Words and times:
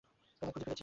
তোমায় 0.41 0.51
খুঁজে 0.53 0.65
ফেলেছি। 0.65 0.79